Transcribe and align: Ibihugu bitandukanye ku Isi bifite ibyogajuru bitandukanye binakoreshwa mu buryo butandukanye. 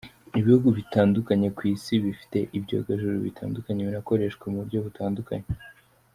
Ibihugu 0.39 0.67
bitandukanye 0.77 1.47
ku 1.57 1.61
Isi 1.73 1.93
bifite 2.05 2.37
ibyogajuru 2.57 3.15
bitandukanye 3.27 3.81
binakoreshwa 3.87 4.43
mu 4.51 4.57
buryo 4.61 4.79
butandukanye. 4.85 5.47